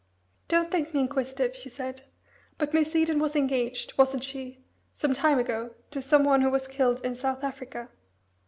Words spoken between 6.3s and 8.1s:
who was killed in South Africa?"